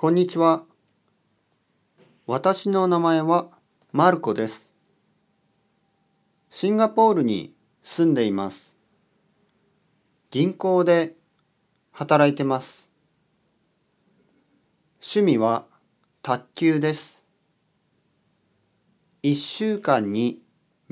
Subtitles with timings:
[0.00, 0.62] こんにちは。
[2.24, 3.48] 私の名前は
[3.90, 4.72] マルコです。
[6.50, 8.76] シンガポールに住んでいます。
[10.30, 11.16] 銀行で
[11.90, 12.88] 働いてます。
[15.02, 15.66] 趣味は
[16.22, 17.24] 卓球です。
[19.24, 20.40] 1週間に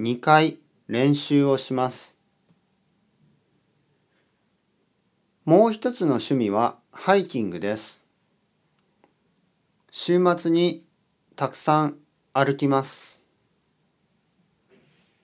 [0.00, 2.16] 2回練習をします。
[5.45, 8.05] もう一つの趣味はハイキングです。
[9.98, 10.84] 週末に
[11.36, 11.96] たくさん
[12.34, 13.23] 歩きます。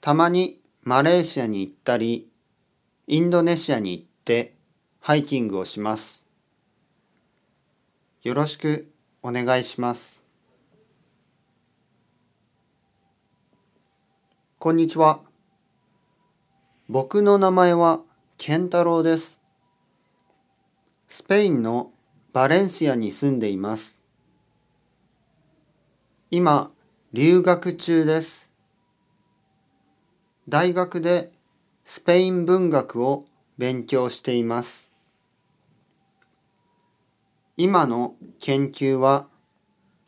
[0.00, 2.30] たまにマレーシアに行ったり、
[3.06, 4.54] インドネシアに行って
[4.98, 6.24] ハイキングをします。
[8.22, 8.90] よろしく
[9.22, 10.24] お願いします。
[14.58, 15.20] こんにちは。
[16.88, 18.00] 僕の名前は
[18.38, 19.38] 健太郎です。
[21.08, 21.92] スペインの
[22.32, 24.01] バレンシアに住んでいます。
[26.34, 26.70] 今、
[27.12, 28.50] 留学中です。
[30.48, 31.30] 大学で
[31.84, 33.22] スペイン文学を
[33.58, 34.90] 勉強しています。
[37.58, 39.26] 今の研究は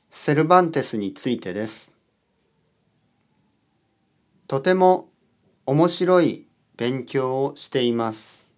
[0.08, 1.94] セルバンテスについてです。
[4.48, 5.10] とても
[5.66, 6.46] 面白い
[6.78, 8.50] 勉強をしています。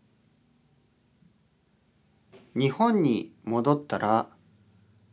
[2.55, 4.28] 日本に戻ったら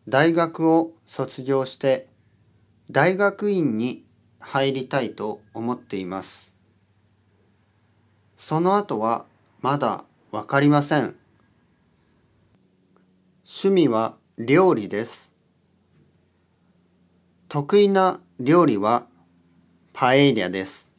[0.07, 2.12] 大学を卒業して
[2.93, 4.05] 大学院に
[4.39, 6.53] 入りたいと思っています。
[8.37, 9.25] その後は
[9.61, 11.15] まだわかりません。
[13.47, 15.33] 趣味は料理です。
[17.49, 19.07] 得意な料理は
[19.91, 20.95] パエリアです。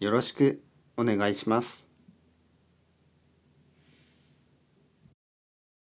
[0.00, 0.60] よろしく
[0.96, 1.91] お願いします。